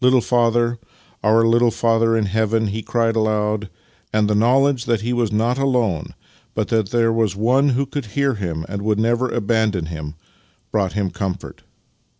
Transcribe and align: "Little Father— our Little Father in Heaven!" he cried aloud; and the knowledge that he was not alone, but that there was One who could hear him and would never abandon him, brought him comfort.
"Little 0.00 0.20
Father— 0.20 0.78
our 1.24 1.44
Little 1.44 1.72
Father 1.72 2.16
in 2.16 2.26
Heaven!" 2.26 2.68
he 2.68 2.82
cried 2.82 3.16
aloud; 3.16 3.68
and 4.12 4.30
the 4.30 4.34
knowledge 4.36 4.84
that 4.84 5.00
he 5.00 5.12
was 5.12 5.32
not 5.32 5.58
alone, 5.58 6.14
but 6.54 6.68
that 6.68 6.90
there 6.90 7.12
was 7.12 7.34
One 7.34 7.70
who 7.70 7.84
could 7.84 8.06
hear 8.14 8.34
him 8.34 8.64
and 8.68 8.82
would 8.82 9.00
never 9.00 9.28
abandon 9.28 9.86
him, 9.86 10.14
brought 10.70 10.92
him 10.92 11.10
comfort. 11.10 11.64